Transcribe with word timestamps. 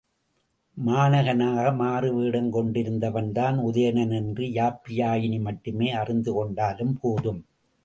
மாணகனாக 0.77 1.65
மாறுவேடங் 1.73 2.49
கொண்டிருந்தவன்தான் 2.49 3.59
உதயணன் 3.61 4.15
என்று 4.15 4.47
யாப்பியாயினி 4.51 5.39
மட்டுமே 5.41 5.91
அறிந்து 5.91 6.33
கொண்டாலும் 6.33 6.97
போதும். 7.01 7.41